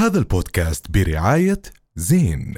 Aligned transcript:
هذا 0.00 0.18
البودكاست 0.18 0.86
برعاية 0.90 1.62
زين. 1.96 2.54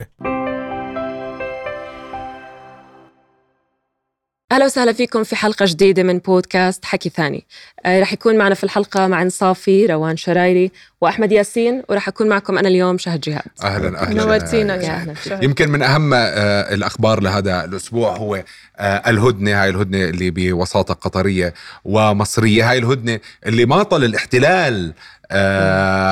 أهلا 4.52 4.64
وسهلا 4.64 4.92
فيكم 4.92 5.24
في 5.24 5.36
حلقة 5.36 5.66
جديدة 5.68 6.02
من 6.02 6.18
بودكاست 6.18 6.84
حكي 6.84 7.08
ثاني. 7.08 7.46
آه 7.86 8.00
رح 8.00 8.12
يكون 8.12 8.38
معنا 8.38 8.54
في 8.54 8.64
الحلقة 8.64 9.06
معن 9.06 9.28
صافي 9.28 9.86
روان 9.86 10.16
شرايري 10.16 10.70
وأحمد 11.00 11.32
ياسين 11.32 11.82
ورح 11.88 12.08
أكون 12.08 12.28
معكم 12.28 12.58
أنا 12.58 12.68
اليوم 12.68 12.98
شهد 12.98 13.20
جهاد. 13.20 13.42
أهلا 13.62 14.02
أهلا. 14.02 14.24
نورتينا 14.24 14.74
يا 14.74 14.90
أهلا. 14.90 15.14
فيك. 15.14 15.42
يمكن 15.42 15.70
من 15.70 15.82
أهم 15.82 16.14
آه، 16.14 16.74
الأخبار 16.74 17.20
لهذا 17.20 17.64
الأسبوع 17.64 18.16
هو 18.16 18.44
آه، 18.78 19.10
الهدنة 19.10 19.62
هاي 19.62 19.68
الهدنة 19.68 20.04
اللي 20.04 20.30
بوساطة 20.30 20.94
قطرية 20.94 21.54
ومصرية 21.84 22.70
هاي 22.70 22.78
الهدنة 22.78 23.20
اللي 23.46 23.66
ما 23.66 23.82
طال 23.82 24.04
الاحتلال 24.04 24.94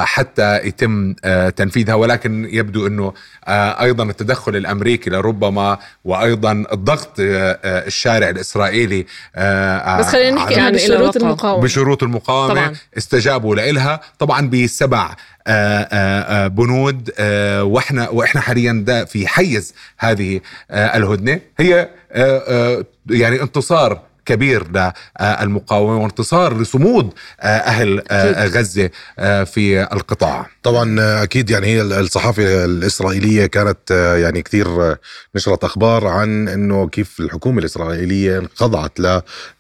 حتى 0.05 0.57
يتم 0.67 1.15
آه، 1.25 1.49
تنفيذها 1.49 1.95
ولكن 1.95 2.49
يبدو 2.53 2.87
إنه 2.87 3.13
آه، 3.47 3.83
أيضا 3.83 4.05
التدخل 4.05 4.57
الأمريكي 4.57 5.11
لربما 5.11 5.79
وأيضا 6.05 6.53
الضغط 6.73 7.21
آه، 7.21 7.59
آه، 7.65 7.87
الشارع 7.87 8.29
الإسرائيلي 8.29 9.07
آه، 9.37 9.99
بس 9.99 10.07
خلينا 10.07 10.37
نحكي 10.37 10.55
يعني 10.55 10.67
عن 10.67 10.75
إلى 10.75 10.87
شروط 10.87 11.17
وقع. 11.17 11.27
المقاومة 11.27 11.63
بشروط 11.63 12.03
المقاومة 12.03 12.55
طبعاً. 12.55 12.75
استجابوا 12.99 13.55
لها 13.57 14.01
طبعا 14.19 14.49
بسبع 14.51 15.15
آه، 15.47 15.53
آه، 15.83 16.45
آه، 16.45 16.47
بنود 16.47 17.11
آه، 17.19 17.65
وإحنا 17.65 18.09
وإحنا 18.09 18.41
حاليا 18.41 18.83
ده 18.87 19.05
في 19.05 19.27
حيز 19.29 19.75
هذه 19.99 20.41
آه، 20.71 20.97
الهدنة 20.97 21.41
هي 21.59 21.89
آه، 22.13 22.43
آه، 22.49 22.85
يعني 23.11 23.43
انتصار 23.43 24.01
كبير 24.35 24.65
للمقاومه 25.21 26.03
وانتصار 26.03 26.61
لصمود 26.61 27.11
آه، 27.41 27.45
أهل 27.47 28.03
آه، 28.11 28.47
غزة 28.47 28.91
آه، 29.19 29.45
في 29.45 29.83
القطاع. 29.93 30.47
طبعا 30.63 30.97
أكيد 31.23 31.51
يعني 31.51 31.67
هي 31.67 31.83
الصحافة 31.83 32.65
الإسرائيلية 32.65 33.47
كانت 33.47 33.79
آه، 33.93 34.17
يعني 34.17 34.43
كثير 34.43 34.67
آه، 34.67 34.99
نشرت 35.35 35.65
أخبار 35.65 36.07
عن 36.07 36.49
إنه 36.49 36.89
كيف 36.89 37.21
الحكومة 37.21 37.59
الإسرائيلية 37.59 38.39
انخضعت 38.39 38.93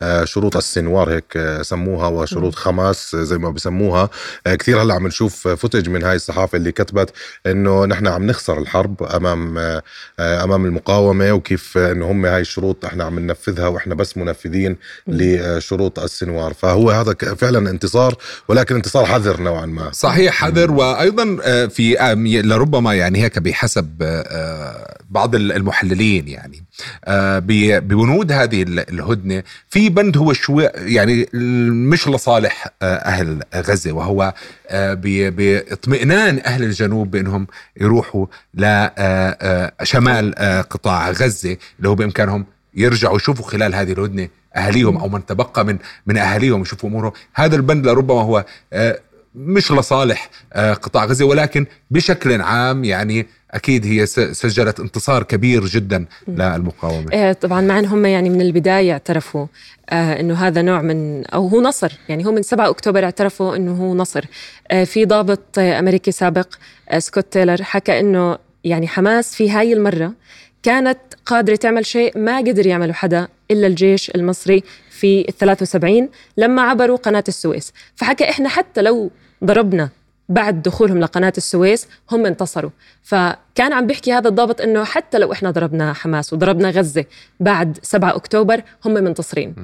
لشروط 0.03 0.57
السنوار 0.57 1.11
هيك 1.13 1.37
آه، 1.37 1.63
سموها 1.63 2.09
وشروط 2.09 2.55
خماس 2.55 3.15
آه، 3.15 3.23
زي 3.23 3.39
ما 3.39 3.51
بسموها. 3.51 4.09
آه، 4.47 4.55
كثير 4.55 4.83
هلأ 4.83 4.95
عم 4.95 5.07
نشوف 5.07 5.49
فوتج 5.49 5.89
من 5.89 6.03
هاي 6.05 6.17
الصحافة 6.17 6.57
اللي 6.57 6.73
كتبت 6.73 7.11
إنه 7.47 7.85
نحن 7.87 8.07
عم 8.07 8.27
نخسر 8.27 8.59
الحرب 8.59 9.03
أمام 9.03 9.59
آه، 9.59 9.83
آه، 10.21 10.45
أمام 10.45 10.65
المقاومة 10.65 11.33
وكيف 11.33 11.79
آه، 11.79 11.93
إنه 11.93 12.11
هم 12.11 12.27
هاي 12.27 12.41
الشروط 12.41 12.85
إحنا 12.85 13.05
عم 13.05 13.19
ننفذها 13.19 13.69
وإحنا 13.69 13.95
بس 13.95 14.17
منفذين 14.17 14.60
لشروط 15.07 15.99
السنوار. 15.99 16.53
فهو 16.55 16.91
هذا 16.91 17.15
فعلا 17.35 17.71
انتصار 17.71 18.15
ولكن 18.49 18.75
انتصار 18.75 19.07
حذر 19.07 19.41
نوعا 19.41 19.67
ما. 19.67 19.91
صحيح 19.93 20.35
حذر. 20.35 20.71
وأيضا 20.71 21.37
آه، 21.43 21.67
في 21.67 21.97
لربما 22.45 22.95
يعني 22.95 23.23
هيك 23.25 23.39
بحسب 23.39 23.89
آه، 24.03 24.97
بعض 25.11 25.35
المحللين 25.35 26.29
يعني 26.29 26.65
آه، 27.05 27.39
ببنود 27.39 28.33
هذه 28.33 28.63
ال- 28.63 28.91
الهدنة. 28.91 29.43
في 29.69 29.89
بند 29.89 30.17
هو 30.17 30.33
شوي 30.33 30.65
يعني 30.75 31.27
مش 31.91 32.09
لصالح 32.09 32.67
آه، 32.83 32.95
أهل 32.95 33.43
غزة 33.55 33.93
وهو 33.93 34.35
آه، 34.69 34.95
باطمئنان 35.31 36.41
أهل 36.47 36.63
الجنوب 36.63 37.11
بأنهم 37.11 37.47
يروحوا 37.81 38.27
لشمال 38.55 40.35
قطاع 40.71 41.11
غزة 41.11 41.57
اللي 41.79 41.89
هو 41.89 41.95
بإمكانهم 41.95 42.47
يرجعوا 42.75 43.17
يشوفوا 43.17 43.45
خلال 43.45 43.75
هذه 43.75 43.93
الهدنة 43.93 44.29
اهاليهم 44.57 44.97
أو 44.97 45.09
من 45.09 45.27
تبقى 45.27 45.65
من 45.65 45.79
من 46.07 46.17
اهاليهم 46.17 46.63
يشوفوا 46.63 46.89
أمورهم. 46.89 47.13
هذا 47.35 47.57
البند 47.57 47.87
لربما 47.87 48.23
هو 48.23 48.45
آه، 48.73 48.99
مش 49.35 49.73
لصالح 49.73 50.31
آه، 50.53 50.73
قطاع 50.73 51.05
غزة 51.05 51.25
ولكن 51.25 51.67
بشكل 51.91 52.41
عام 52.41 52.85
يعني 52.85 53.27
أكيد 53.51 53.87
هي 53.87 54.07
سجلت 54.07 54.81
انتصار 54.81 55.23
كبير 55.23 55.67
جدا 55.67 56.05
للمقاومة. 56.29 57.13
آه، 57.13 57.33
طبعا 57.33 57.61
مع 57.61 57.79
ان 57.79 57.87
هم 57.87 58.07
يعني 58.07 58.31
من 58.31 58.41
البداية 58.41 58.93
اعترفوا 58.93 59.47
إنه 59.93 60.35
هذا 60.35 60.63
نوع 60.63 60.83
من 60.83 61.27
أو 61.27 61.47
هو 61.47 61.61
نصر 61.61 61.93
يعني 62.09 62.27
هو 62.27 62.33
من 62.33 62.43
7 62.43 62.69
أكتوبر 62.69 63.05
اعترفوا 63.05 63.57
إنه 63.57 63.75
هو 63.75 63.95
نصر. 63.95 64.25
في 64.85 65.05
ضابط 65.05 65.59
أمريكي 65.59 66.13
سابق 66.13 66.55
سكوت 66.99 67.33
تايلر 67.33 67.63
حكى 67.63 68.01
إنه 68.01 68.39
يعني 68.65 68.89
حماس 68.89 69.35
في 69.35 69.51
هاي 69.51 69.73
المرة 69.73 70.13
كانت 70.63 70.99
قادرة 71.27 71.57
تعمل 71.57 71.87
شيء 71.87 72.19
ما 72.19 72.39
قدر 72.39 72.67
يعمله 72.67 72.93
حدا 72.93 73.29
إلا 73.51 73.67
الجيش 73.67 74.11
المصري 74.11 74.63
في 74.91 75.21
ال 75.29 75.39
73 75.39 76.09
لما 76.37 76.63
عبروا 76.63 76.97
قناة 76.97 77.25
السويس. 77.29 77.73
فحكى 77.97 78.31
إحنا 78.31 78.49
حتى 78.49 78.83
لو 78.83 79.11
ضربنا 79.45 79.89
بعد 80.29 80.63
دخولهم 80.63 80.99
لقناة 81.01 81.33
السويس 81.37 81.89
هم 82.11 82.27
انتصروا. 82.27 82.71
فكان 83.03 83.73
عم 83.73 83.87
بيحكي 83.87 84.13
هذا 84.13 84.29
الضابط 84.29 84.61
إنه 84.61 84.85
حتى 84.85 85.19
لو 85.19 85.33
إحنا 85.33 85.51
ضربنا 85.51 85.93
حماس 85.93 86.33
وضربنا 86.33 86.71
غزة 86.71 87.05
بعد 87.41 87.79
7 87.83 88.17
أكتوبر 88.17 88.63
هم 88.85 88.95
منتصرين. 88.95 89.55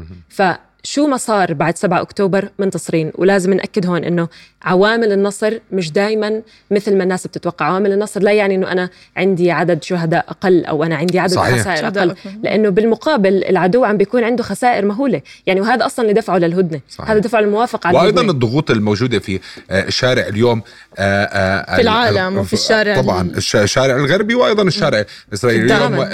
فشو 0.85 1.07
ما 1.07 1.17
صار 1.17 1.55
بعد 1.55 1.79
7 1.79 2.01
أكتوبر 2.01 2.49
منتصرين 2.59 3.13
ولازم 3.15 3.53
نأكد 3.53 3.87
هون 3.87 4.05
إنه 4.05 4.29
عوامل 4.63 5.13
النصر 5.13 5.53
مش 5.73 5.93
دائما 5.93 6.43
مثل 6.71 6.97
ما 6.97 7.03
الناس 7.05 7.27
بتتوقع 7.27 7.67
عوامل 7.67 7.93
النصر 7.93 8.23
لا 8.23 8.33
يعني 8.33 8.55
إنه 8.55 8.73
أنا 8.73 8.91
عندي 9.17 9.51
عدد 9.51 9.83
شهداء 9.83 10.25
أقل 10.29 10.65
أو 10.65 10.85
أنا 10.85 10.97
عندي 10.97 11.19
عدد 11.19 11.33
صحيح. 11.33 11.59
خسائر 11.61 11.87
أقل 11.87 11.99
أقل. 12.11 12.17
لأنه 12.43 12.69
بالمقابل 12.69 13.45
العدو 13.45 13.85
عم 13.85 13.97
بيكون 13.97 14.25
عنده 14.25 14.43
خسائر 14.43 14.85
مهولة 14.85 15.23
يعني 15.47 15.61
وهذا 15.61 15.87
أصلا 15.87 16.03
اللي 16.09 16.21
دفعه 16.21 16.39
للهدنة 16.39 16.81
صحيح. 16.89 17.11
هذا 17.11 17.19
دفعه 17.19 17.41
الموافقة 17.41 17.89
على 17.89 17.99
وأيضا 17.99 18.11
الهدنة. 18.21 18.33
الضغوط 18.33 18.71
الموجودة 18.71 19.19
في 19.19 19.41
آه، 19.71 19.85
الشارع 19.87 20.27
اليوم 20.27 20.63
آه، 20.99 21.25
آه، 21.25 21.77
في 21.77 21.83
العالم 21.83 22.35
ال- 22.35 22.39
وفي 22.39 22.53
الشارع 22.53 23.01
طبعا 23.01 23.23
ال- 23.23 23.37
الش- 23.37 23.57
الشارع 23.57 23.97
الغربي 23.97 24.35
وأيضا 24.35 24.63
الشارع 24.63 25.05
الإسرائيلي. 25.29 25.75
اليوم 25.77 26.05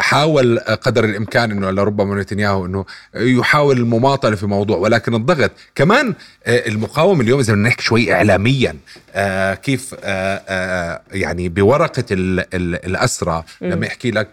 حاول 0.00 0.58
قدر 0.58 1.04
الإمكان 1.04 1.50
إنه 1.50 1.70
لربما 1.70 2.22
نتنياهو 2.22 2.66
إنه 2.66 2.84
يحاول 3.14 3.81
المماطلة 3.82 4.36
في 4.36 4.46
موضوع 4.46 4.76
ولكن 4.76 5.14
الضغط. 5.14 5.50
كمان 5.74 6.14
آه، 6.46 6.68
المقاومة 6.68 7.20
اليوم 7.22 7.40
إذا 7.40 7.52
بدنا 7.52 7.68
نحكي 7.68 7.82
شوي 7.82 8.12
اعلاميا 8.14 8.76
آه، 9.14 9.54
كيف 9.54 9.94
آه، 10.04 11.02
يعني 11.12 11.48
بورقة 11.48 12.04
ال- 12.10 12.40
ال- 12.54 12.84
الأسرى. 12.86 13.44
لما 13.60 13.86
يحكي 13.86 14.10
لك 14.10 14.28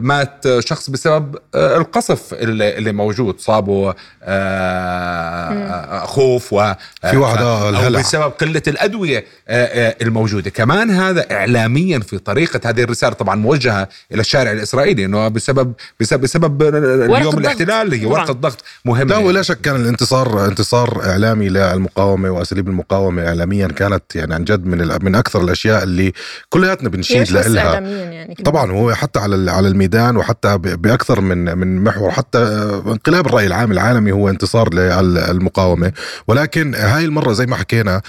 مات 0.00 0.44
شخص 0.58 0.90
بسبب 0.90 1.36
آه، 1.54 1.76
القصف 1.76 2.34
اللي 2.34 2.78
اللي 2.78 2.92
موجود 2.92 3.40
صابه 3.40 3.88
آه، 3.90 3.94
آه، 4.22 6.06
خوف 6.06 6.52
و 6.52 6.72
في 7.10 7.16
واحد، 7.16 7.38
آه، 7.38 7.62
أو 7.64 7.68
الهلع. 7.68 8.00
بسبب 8.00 8.22
قلة 8.30 8.62
الأدوية 8.68 9.24
آه، 9.48 9.64
آه، 9.64 9.96
الموجودة 10.02 10.50
كمان 10.50 10.90
هذا 10.90 11.26
اعلاميا 11.32 11.98
في 11.98 12.18
طريقة 12.18 12.60
هذه 12.70 12.82
الرسالة 12.82 13.12
طبعا 13.12 13.34
موجهة 13.36 13.88
إلى 14.12 14.20
الشارع 14.20 14.52
الإسرائيلي 14.52 15.04
إنه 15.04 15.28
بسبب 15.28 15.72
بسبب, 16.00 16.20
بسبب 16.20 16.62
اليوم 16.62 17.16
الضغط. 17.16 17.34
الاحتلال 17.38 17.94
هي 17.94 18.04
طبعاً. 18.06 18.12
ورقه 18.20 18.32
ضغط 18.32 18.64
مهمه 18.84 19.04
لا 19.10 19.16
ولا 19.18 19.42
شك 19.42 19.60
كان 19.60 19.76
الانتصار 19.76 20.46
انتصار 20.46 21.00
إعلامي 21.04 21.48
للمقاومة 21.48 22.30
وأساليب 22.30 22.68
المقاومة 22.68 23.28
اعلاميا 23.28 23.66
كانت 23.66 24.02
يعني 24.16 24.34
عن 24.34 24.44
جد 24.44 24.66
من 24.66 25.04
من 25.04 25.14
أكثر 25.14 25.40
الأشياء 25.40 25.82
اللي 25.82 26.12
كلياتنا 26.48 26.88
بنشيد 26.88 27.20
مش 27.22 27.32
بس 27.32 27.46
لها 27.46 27.66
اعلاميا 27.66 28.04
يعني 28.04 28.34
كمان. 28.34 28.44
طبعا 28.44 28.70
هو 28.72 28.94
حتى 28.96 29.18
على 29.18 29.50
على 29.50 29.68
الميدان 29.68 30.16
وحتى 30.16 30.58
بأكثر 30.58 31.20
من 31.20 31.58
من 31.58 31.84
محور 31.84 32.10
حتى 32.10 32.38
آه، 32.38 32.92
انقلاب 32.92 33.26
الرأي 33.26 33.46
العام 33.46 33.72
العالمي 33.72 34.12
هو 34.12 34.28
انتصار 34.28 34.74
للمقاومه 34.74 35.92
ولكن 36.28 36.74
هاي 36.74 37.04
المرة 37.04 37.32
زي 37.32 37.46
ما 37.46 37.56
حكينا 37.56 38.02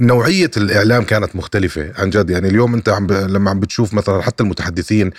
نوعية 0.00 0.50
الإعلام 0.56 1.02
كانت 1.02 1.36
مختلفة 1.36 1.92
عن 1.98 2.10
جد. 2.10 2.30
يعني 2.30 2.48
اليوم 2.48 2.74
أنت 2.74 2.88
عم 2.88 3.06
ب... 3.06 3.12
لما 3.12 3.50
عم 3.50 3.60
بتشوف 3.60 3.94
مثلا 3.94 4.22
حتى 4.22 4.42
المتحدثين 4.42 5.10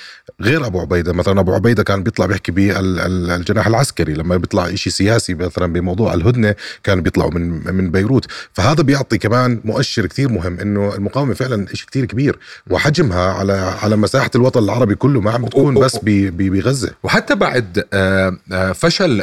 غير 0.41 0.65
أبو 0.65 0.79
عبيدة 0.79 1.13
مثلا 1.13 1.39
أبو 1.39 1.53
عبيدة 1.53 1.83
كان 1.83 2.03
بيطلع 2.03 2.25
بيحكي 2.25 2.51
بالجناح 2.51 3.67
العسكري 3.67 4.13
لما 4.13 4.37
بيطلع 4.37 4.67
إشي 4.67 4.89
سياسي 4.89 5.33
مثلا 5.33 5.73
بموضوع 5.73 6.13
الهدنة 6.13 6.55
كان 6.83 7.01
بيطلعوا 7.01 7.31
من 7.31 7.73
من 7.75 7.91
بيروت. 7.91 8.25
فهذا 8.53 8.83
بيعطي 8.83 9.17
كمان 9.17 9.61
مؤشر 9.65 10.05
كثير 10.05 10.29
مهم 10.29 10.59
إنه 10.59 10.95
المقاومة 10.95 11.33
فعلا 11.33 11.65
إشي 11.73 11.85
كثير 11.85 12.05
كبير 12.05 12.39
وحجمها 12.69 13.33
على 13.33 13.53
على 13.81 13.95
مساحة 13.95 14.31
الوطن 14.35 14.63
العربي 14.63 14.95
كله 14.95 15.21
ما 15.21 15.31
عم 15.31 15.45
بتكون 15.45 15.73
بس 15.79 15.95
ب... 15.95 16.05
ب... 16.09 16.37
بغزة. 16.51 16.91
وحتى 17.03 17.35
بعد 17.35 17.85
آه، 17.93 18.37
آه، 18.51 18.71
فشل 18.71 19.21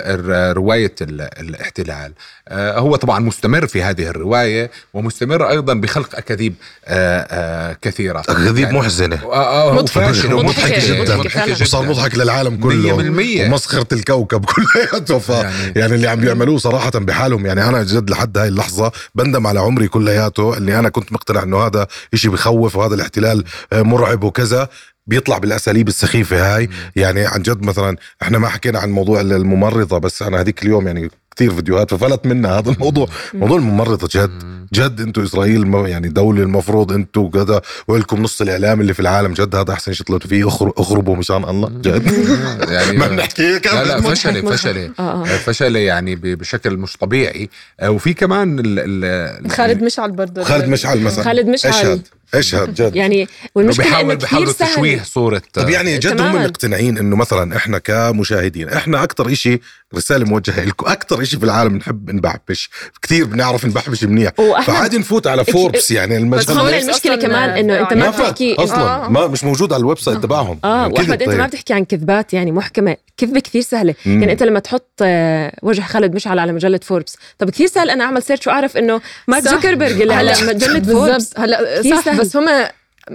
ال- 1.03 1.21
الاحتلال 1.41 2.13
آه، 2.49 2.79
هو 2.79 2.97
طبعا 2.97 3.21
مستمر 3.21 3.67
في 3.67 3.83
هذه 3.83 4.09
الرواية 4.09 4.71
ومستمر 4.95 5.40
أيضا 5.49 5.75
بخلق 5.75 6.17
أكاذيب 6.17 6.55
آه، 6.85 7.27
آه، 7.31 7.77
كثيرة. 7.83 8.21
أكاذيب 8.21 8.59
يعني- 8.59 8.79
محزنة. 8.79 9.19
آه، 9.33 9.75
مضحكة. 9.75 10.35
ومضحكة 10.35 11.03
جداً. 11.03 11.17
وصار 11.63 11.83
مضحك 11.83 12.15
للعالم 12.15 12.57
كله. 12.57 12.97
100%. 12.97 13.47
ومسخرة 13.47 13.87
الكوكب 13.93 14.45
كلياته. 14.51 15.19
ف 15.19 15.29
يعني- 15.29 15.43
يعني, 15.53 15.73
يعني 15.81 15.95
اللي 15.95 16.09
عم 16.09 16.21
بيعملوه 16.21 16.59
صراحة 16.59 16.91
بحالهم. 16.95 17.47
يعني 17.47 17.69
أنا 17.69 17.83
جد 17.83 18.11
لحد 18.11 18.39
هاي 18.39 18.49
اللحظة 18.49 18.93
بندم 19.15 19.47
على 19.47 19.61
عمري 19.61 19.89
كلياته. 19.89 20.57
اللي 20.57 20.79
أنا 20.79 20.89
كنت 20.89 21.13
مقتنع 21.13 21.43
إنه 21.43 21.67
هذا 21.67 21.87
إشي 22.15 22.29
بخوف 22.29 22.77
وهذا 22.77 22.95
الاحتلال 22.95 23.45
مرعب 23.73 24.23
وكذا. 24.25 24.69
بيطلع 25.07 25.39
بالأساليب 25.39 25.89
السخيفة 25.89 26.57
هاي. 26.57 26.69
يعني 26.97 27.27
عن 27.27 27.43
جد 27.43 27.63
مثلا 27.63 27.97
إحنا 28.23 28.39
ما 28.39 28.49
حكينا 28.49 28.79
عن 28.79 28.91
موضوع 28.91 29.21
الممرضة 29.21 29.99
بس 29.99 30.23
أنا 30.23 30.41
هذيك 30.41 30.63
اليوم 30.63 30.87
يعني 30.87 31.11
كتير 31.41 31.55
فيديوهات 31.55 31.91
ففلت 31.95 32.27
منها 32.27 32.59
هذا 32.59 32.71
الموضوع. 32.71 33.09
موضوع 33.35 33.59
ممرضة 33.59 34.09
جد 34.15 34.31
جد 34.73 35.01
أنتم 35.01 35.23
إسرائيل 35.23 35.67
ما- 35.67 35.89
يعني 35.89 36.09
دولة 36.09 36.43
المفروض 36.43 36.93
أنتم 36.93 37.29
كذا 37.31 37.61
ولكم 37.89 38.23
نص 38.23 38.41
الإعلام 38.41 38.81
اللي 38.81 38.95
في 38.95 39.01
العالم. 39.01 39.33
جد 39.33 39.55
هذا 39.57 39.73
أحسن 39.73 39.93
شيء 39.93 40.07
طلعتوا 40.07 40.29
فيه. 40.31 40.49
اخر- 40.49 40.73
اخربوا 40.79 41.17
مشان 41.17 41.45
الله. 41.45 41.69
جد 41.69 42.13
يعني 42.75 42.97
ما 42.97 43.09
بنحكي 43.09 43.43
هيك. 43.55 43.67
لا 43.67 43.85
لا 43.85 44.01
فشلي 44.01 44.43
مضحك. 44.43 44.55
فشلي 44.59 44.91
آه، 44.99 45.23
آه. 45.23 45.25
فشلي 45.25 45.85
يعني 45.85 46.17
ب- 46.17 46.21
بشكل 46.39 46.77
مش 46.77 46.97
طبيعي. 46.97 47.51
آه، 47.81 47.91
وفي 47.91 48.15
كمان 48.15 48.59
ال 48.59 48.65
ال 49.05 49.51
خالد 49.51 49.83
مشعل 49.83 50.11
برضه 50.13 50.43
خالد 50.43 50.69
مشعل 50.69 51.01
مثلا. 51.01 51.25
خالد 51.25 51.47
مشعل. 51.47 52.01
اشهد 52.35 52.75
جد 52.83 52.97
يعني 52.97 53.29
والمشكلة 53.55 53.87
بيحاول 53.87 54.11
إنه 54.11 54.15
بيحاول 54.15 54.53
كثير 54.53 54.67
تشويه 54.67 55.03
صورة 55.03 55.43
طب 55.53 55.69
يعني 55.69 55.99
جد 55.99 56.21
هم. 56.21 56.45
مقتنعين 56.45 56.99
إنه 56.99 57.17
مثلا 57.17 57.57
إحنا 57.57 57.79
كمشاهدين 57.79 58.69
إحنا 58.69 59.03
أكثر 59.03 59.33
إشي 59.33 59.61
رسالة 59.95 60.25
موجهة 60.25 60.65
لكم 60.65 60.87
أكثر 60.87 61.23
إشي 61.23 61.39
في 61.39 61.45
العالم 61.45 61.73
بنحب 61.73 62.11
نبحبش 62.11 62.71
كثير 63.03 63.25
بنعرف 63.25 63.65
نبحبش 63.65 64.05
منيح 64.05 64.33
فعادي 64.67 64.99
نفوت 64.99 65.27
على 65.27 65.45
فوربس 65.45 65.91
يعني 65.91 66.15
بس 66.15 66.21
المجله 66.51 66.61
هون 66.61 66.75
المشكلة 66.75 67.17
كمان 67.17 67.51
إنه 67.51 67.81
أنت 67.81 67.93
ما 67.93 68.11
بتحكي 68.11 68.55
أصلا 68.55 69.05
آه. 69.05 69.09
ما 69.09 69.27
مش 69.27 69.45
موجود 69.45 69.73
على 69.73 69.81
ال 69.81 69.99
website 69.99 70.19
تبعهم 70.19 70.59
آه 70.65 70.81
يعني 70.81 70.93
واحمد 70.93 71.23
أنت 71.23 71.29
ما 71.29 71.37
طيب. 71.37 71.47
بتحكي 71.47 71.73
عن 71.73 71.85
كذبات 71.85 72.35
يعني 72.35 72.53
محكمة 72.53 72.97
كذبة 73.17 73.41
كثير 73.41 73.63
سهلة 73.63 73.95
مم. 74.07 74.21
يعني 74.21 74.33
أنت 74.33 74.43
لما 74.43 74.59
تحط 74.59 74.91
آه، 75.03 75.53
وجه 75.63 75.81
خالد 75.81 76.15
مشعل 76.15 76.39
على 76.39 76.53
مجلة 76.53 76.81
فوربس 76.83 77.17
طب 77.39 77.51
كثير 77.51 77.67
سهل 77.67 77.91
أنا 77.91 78.05
أعمل 78.05 78.23
search 78.23 78.47
وأعرف 78.47 78.77
إنه 78.77 79.01
مارك. 79.29 79.43
زوكربيرج 79.43 80.01
اللي 80.01 80.15
هلا 80.15 80.45
مجلة 80.45 80.81
فوربس 80.81 81.39
هلا 81.39 81.83
صح. 81.83 82.20
بس 82.21 82.37
هم 82.37 82.49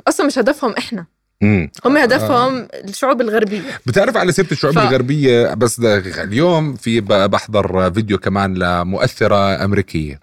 أصلا 0.08 0.26
مش 0.26 0.40
هدفهم 0.40 0.72
إحنا. 0.78 1.06
مم. 1.42 1.72
هم 1.86 1.98
هدفهم 1.98 2.68
الشعوب 2.74 3.22
الغربية. 3.22 3.62
بتعرف 3.86 4.18
على 4.18 4.32
سيرة 4.32 4.52
الشعوب 4.52 4.76
ف- 4.76 4.78
الغربية؟ 4.78 5.54
بس 5.54 5.80
ده 5.80 5.98
اليوم 6.24 6.76
في 6.76 7.02
بحضر 7.02 7.92
فيديو 7.94 8.18
كمان 8.18 8.54
لمؤثرة 8.54 9.66
أمريكية. 9.66 10.20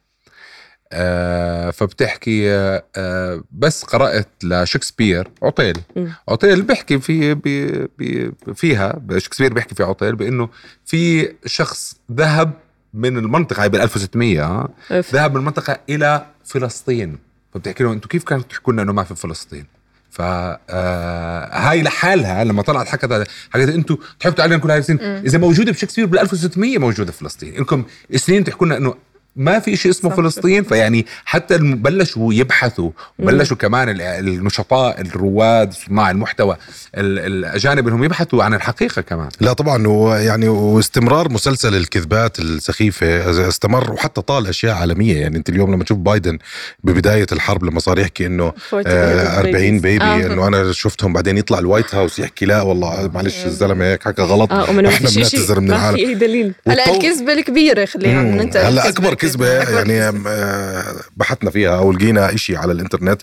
آه 0.94 1.70
فبتحكي 1.70 2.50
آه 2.52 2.84
آه 2.96 3.43
بس 3.52 3.82
قرأت 3.84 4.29
لشكسبير 4.43 5.29
عطيل. 5.43 5.79
مم. 5.96 6.12
عطيل 6.29 6.62
بيحكي 6.62 6.99
في 6.99 7.34
بي 7.34 7.87
بي 7.99 8.32
فيها 8.55 9.00
شكسبير 9.17 9.52
بيحكي 9.52 9.75
في 9.75 9.82
عطيل 9.82 10.17
بإنه 10.17 10.49
في 10.84 11.32
شخص 11.46 11.96
ذهب 12.12 12.52
من 12.94 13.19
المنطقة 13.19 13.62
هاي 13.62 13.69
بال 13.69 13.81
1600 13.81 14.44
آه، 14.44 14.69
أوف. 14.90 15.14
ذهب 15.14 15.31
من 15.34 15.37
المنطقة 15.40 15.79
إلى 15.88 16.26
فلسطين. 16.44 17.19
فبتحكي 17.55 17.85
له 17.85 17.93
أنتم 17.93 18.09
كيف 18.09 18.25
كانوا 18.25 18.45
تحكوا 18.45 18.73
لنا 18.73 18.83
إنه 18.83 18.93
ما 18.93 19.05
في 19.05 19.15
فلسطين؟ 19.15 19.67
ف 20.11 20.21
آه، 20.21 21.69
هاي 21.69 21.83
لحالها 21.83 22.45
لما 22.45 22.63
طلعت 22.63 22.89
حكت 22.89 23.27
حكت 23.51 23.69
أنتم 23.69 23.97
تحبوا 24.21 24.43
علينا 24.43 24.61
كل 24.61 24.71
هاي 24.71 24.79
السنين. 24.79 25.01
إذا 25.01 25.39
موجودة 25.39 25.73
بشكسبير 25.73 26.07
بال 26.07 26.19
1600 26.19 26.79
موجودة 26.79 27.13
في 27.13 27.19
فلسطين. 27.19 27.55
إنكم 27.55 27.85
سنين 28.17 28.45
تحكوا 28.45 28.67
لنا 28.67 28.77
إنه 28.77 28.95
ما 29.37 29.58
في 29.58 29.76
شيء 29.76 29.90
اسمه 29.90 30.11
صح. 30.11 30.17
فلسطين 30.17 30.62
فيعني 30.64 31.06
حتى 31.25 31.58
بلشوا 31.58 32.34
يبحثوا 32.34 32.90
وبلشوا 33.19 33.56
كمان 33.56 33.88
ال- 33.88 34.00
النشطاء 34.02 35.00
الرواد 35.00 35.73
صناع 35.73 36.11
المحتوى 36.11 36.56
ال- 36.96 37.19
الاجانب 37.19 37.88
انهم 37.88 38.05
يبحثوا 38.05 38.44
عن 38.44 38.55
الحقيقة 38.55 39.02
كمان. 39.02 39.29
لا 39.40 39.52
طبعا 39.52 39.87
ويعني 39.87 40.49
واستمرار 40.49 41.29
مسلسل 41.32 41.75
الكذبات 41.75 42.38
السخيفة 42.38 43.49
استمر 43.49 43.93
وحتى 43.93 44.20
طال 44.23 44.46
أشياء 44.46 44.75
عالمية. 44.75 45.17
يعني 45.20 45.37
أنت 45.37 45.49
اليوم 45.49 45.75
لما 45.75 45.84
تشوف 45.84 45.99
بايدن 45.99 46.38
ببداية 46.84 47.26
الحرب 47.32 47.64
لما 47.64 47.81
صار 47.81 47.99
يحكي 47.99 48.26
إنه 48.26 48.52
40 48.73 48.84
آه 48.87 49.38
40 49.38 49.81
baby 49.81 50.05
آه. 50.05 50.17
إنه 50.26 50.46
أنا 50.46 50.73
شفتهم 50.73 51.12
بعدين 51.12 51.38
يطلع 51.38 51.58
ال 51.59 51.65
White 51.65 51.94
House 51.94 52.19
يحكي 52.19 52.44
لا 52.46 52.62
والله 52.62 53.11
معلش 53.14 53.44
الزلمة 53.46 53.84
هيك 53.84 54.02
حكى 54.02 54.23
غلط. 54.23 54.52
ومن 54.52 54.87
إحنا 54.87 55.11
بنعتذر 55.11 55.61
من 55.61 55.69
ما 55.69 55.76
العالم. 55.76 55.96
في 55.96 56.02
أي 56.08 56.14
دليل. 56.14 56.52
هلا 56.69 56.94
الكذبة 56.96 57.32
الكبيرة 57.32 57.84
خلينا. 57.84 58.23
ننتقل 58.23 58.64
هلا 58.67 58.88
أكبر 58.88 59.14
كذبة 59.23 59.47
يعني 59.77 60.03
آه، 60.27 60.95
بحثنا 61.17 61.51
فيها 61.51 61.79
أو 61.79 61.93
لقينا 61.93 62.35
إشي 62.35 62.57
على 62.57 62.73
الإنترنت 62.73 63.23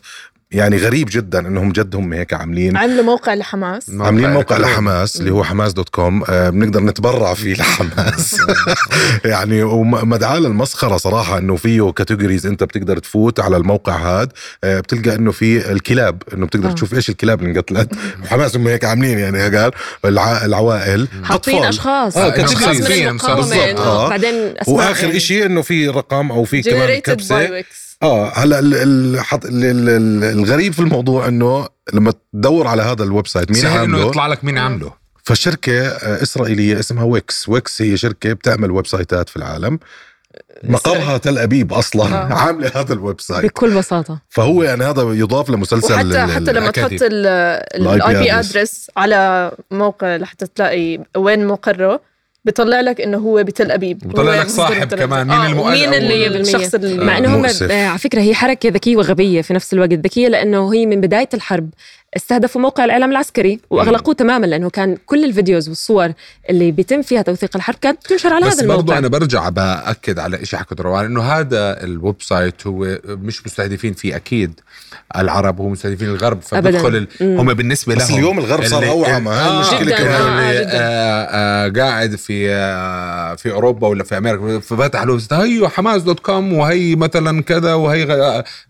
يعني 0.52 0.78
غريب 0.78 1.08
جدا 1.12 1.40
إنهم 1.40 1.72
جد 1.72 1.96
هم 1.96 2.14
هيك 2.14 2.34
عاملين 2.34 2.78
عملوا 2.78 3.04
موقع 3.04 3.34
لحماس 3.34 3.92
عاملين 4.00 4.34
موقع. 4.34 4.58
لحماس 4.58 5.16
اللي 5.16 5.32
هو 5.32 5.44
حماس 5.44 5.74
dot 5.74 5.90
com 5.90 6.24
آه 6.30 6.50
بنقدر 6.50 6.84
نتبرع 6.84 7.34
فيه 7.34 7.54
لحماس 7.54 8.42
يعني 9.26 9.64
ومدعاة 9.64 10.40
للمسخره 10.40 10.98
صراحة 10.98 11.38
إنه 11.38 11.56
فيه 11.56 11.92
categories 11.92 12.46
أنت 12.46 12.64
بتقدر 12.64 12.98
تفوت 12.98 13.40
على 13.40 13.58
الموقع 13.58 13.96
هذا 13.96 14.30
آه 14.64 14.80
بتلقى 14.80 15.16
إنه 15.16 15.32
في 15.32 15.72
الكلاب 15.72 16.24
إنه 16.34 16.46
بتقدر 16.46 16.70
آه. 16.70 16.74
تشوف 16.74 16.94
إيش 16.94 17.10
الكلاب 17.10 17.40
اللي 17.40 17.52
انقتلت 17.52 17.90
وحماس 18.24 18.56
هم 18.56 18.68
هيك 18.68 18.86
عاملين 18.86 19.20
يعني 19.20 19.58
قال 19.58 19.72
الع... 20.06 20.46
العوائل 20.46 21.08
حاطين. 21.24 21.64
أشخاص 21.64 22.18
من 22.18 22.30
categories. 22.30 23.24
آه. 23.78 24.10
بعدين 24.10 24.34
أسماء 24.34 24.78
وآخر 24.78 25.06
يعني. 25.06 25.18
إشي 25.18 25.46
إنه 25.46 25.62
في 25.62 25.88
رقم 25.88 26.32
أو 26.32 26.44
في 26.44 26.62
كمان 26.62 27.00
كبسة 27.00 27.64
آه 28.04 28.32
هلا 28.36 28.60
الغريب 30.32 30.74
في 30.74 30.80
الموضوع 30.80 31.28
إنه 31.28 31.68
لما 31.94 32.14
تدور 32.34 32.68
على 32.68 32.82
هذا 32.82 33.04
ال 33.04 33.28
website 33.28 33.52
مين 33.52 33.62
سهل 33.62 33.72
إنه 33.72 33.80
عامله 33.80 34.08
يطلع 34.08 34.28
لك 34.28 34.44
مين 34.44 34.58
عامله. 34.58 34.94
فشركة 35.24 35.88
آه، 35.88 36.24
إسرائيلية 36.24 36.80
اسمها 36.80 37.04
ويكس. 37.04 37.50
ويكس 37.50 37.82
هي 37.82 37.98
شركة 37.98 38.34
بتعمل 38.34 38.72
website 38.72 38.88
ات 38.88 39.30
في 39.30 39.38
العالم. 39.38 39.80
مقرها 40.64 41.18
تل 41.18 41.38
أبيب 41.38 41.74
أصلا. 41.74 42.06
آه. 42.06 42.34
عاملة 42.46 42.72
هذا 42.76 42.94
ال 42.94 43.22
website. 43.22 43.46
بكل 43.46 43.78
بساطة. 43.78 44.22
فهو 44.30 44.64
يعني 44.64 44.84
هذا 44.84 45.02
يضاف 45.02 45.50
لمسلسل 45.50 45.94
وحتى 45.94 46.34
حتى 46.34 46.54
لما. 46.54 46.72
تحط 46.72 46.92
ال 47.02 48.20
IP 48.20 48.32
address. 48.32 48.36
address 48.36 48.92
على 48.98 49.52
موقع 49.72 50.16
لحتى 50.16 50.48
تلاقي 50.48 51.00
وين 51.18 51.48
مقره 51.48 52.02
بيطلع 52.46 52.82
لك 52.82 53.02
إنه 53.02 53.18
هو 53.18 53.44
بتل 53.44 53.72
أبيب. 53.72 54.06
وبيطلع 54.06 54.36
هو 54.36 54.42
لك 54.42 54.48
صاحب 54.48 54.94
كمان،. 54.94 55.28
مين 55.28 55.38
آه، 55.38 55.48
المؤلف؟ 55.48 55.68
ومين 55.68 55.94
اللي 55.94 56.28
الشخص 56.28 56.76
اللي 56.76 57.06
مع 57.06 57.18
إنه 57.18 57.36
هم 57.36 57.46
على 57.72 57.98
فكرة 58.00 58.22
هي 58.22 58.36
حركة 58.36 58.70
ذكية 58.70 58.98
وغبية 58.98 59.42
في 59.42 59.54
نفس 59.54 59.74
الوقت. 59.74 59.94
ذكية 59.94 60.28
لأنه 60.28 60.74
هي 60.74 60.86
من 60.86 61.02
بداية 61.02 61.30
الحرب. 61.34 61.70
استهدفوا 62.16 62.62
موقع 62.62 62.86
الإعلام 62.86 63.12
العسكري 63.12 63.60
وأغلقوه 63.70 64.16
تماما 64.16 64.46
لأنه 64.46 64.70
كان 64.70 64.98
كل 65.06 65.26
ال 65.26 65.32
videos 65.32 65.70
والصور 65.70 66.12
اللي 66.50 66.72
بيتم 66.72 67.02
فيها 67.02 67.22
توثيق 67.22 67.56
الحرب 67.56 67.76
كانت 67.82 68.08
تنشر 68.08 68.34
على 68.34 68.46
بس 68.46 68.54
هذا 68.54 68.68
برضو 68.68 68.82
الموقع 68.82 68.98
أنا 68.98 69.08
برجع 69.08 69.50
بأكد 69.50 70.20
على 70.20 70.46
شيء 70.46 70.60
حكيته 70.60 70.84
روان 70.84 71.06
إنه 71.06 71.22
هذا 71.22 71.84
ال 71.84 72.16
website 72.22 72.68
هو 72.68 73.00
مش 73.06 73.46
مستهدفين 73.46 73.94
فيه 73.94 74.16
أكيد 74.16 74.60
العرب 75.16 75.62
هو 75.62 75.70
مستهدفين 75.70 76.08
الغرب 76.08 76.42
فبدخل 76.42 76.96
ال... 76.96 77.08
هم 77.22 77.54
بالنسبة 77.54 77.94
لهم 77.94 78.04
بس 78.04 78.12
اليوم 78.12 78.40
الغرب 78.40 78.66
صار 78.66 78.88
أوعى، 78.90 79.20
ما 79.20 79.32
هاي 79.32 79.78
آه، 79.78 79.84
جداً. 79.84 79.98
كمان. 79.98 80.22
اللي 80.22 80.60
آه،. 80.60 80.70
آه 80.72 81.66
آه 81.66 81.70
قاعد 81.70 82.16
في 82.16 82.52
آه 82.52 83.36
في 83.36 83.52
أوروبا 83.52 83.88
ولا 83.88 84.04
في 84.04 84.18
أمريكا 84.18 84.60
ففتح 84.60 85.04
له 85.04 85.20
هي 85.32 85.68
حماس 85.68 86.02
dot 86.02 86.20
com 86.20 86.54
وهي 86.54 86.96
مثلا 86.96 87.44
كذا 87.44 87.74
وهي 87.74 88.04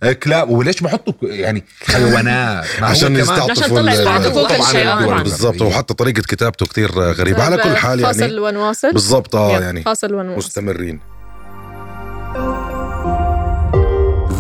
آه 0.04 0.12
كلاب 0.12 0.50
وليش 0.50 0.82
بحطوا 0.82 1.14
يعني 1.22 1.64
حيوانات 1.94 2.66
عشان 2.82 3.14
عشان 3.32 3.68
كل 3.68 4.06
طبعاً 4.06 5.20
آه،. 5.20 5.24
بالضبط. 5.24 5.62
وحتى 5.62 5.94
طريقة 5.94 6.22
كتابته 6.22 6.66
كتير 6.66 6.92
غريبة. 6.92 7.44
على 7.44 7.58
كل 7.58 7.76
حال 7.76 8.00
فاصل 8.00 8.22
يعني 8.22 8.40
ونواصل. 8.40 8.94
بالضبط 8.94 9.36
آه 9.36 9.60
يعني 9.60 9.82
فاصل 9.82 10.14
ونواصل. 10.14 10.38
مستمرين. 10.38 11.00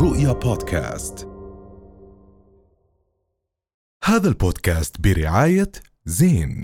رؤيا 0.01 0.31
بودكاست. 0.31 1.27
هذا 4.03 4.27
البودكاست 4.27 4.95
برعاية 4.99 5.71
زين. 6.05 6.63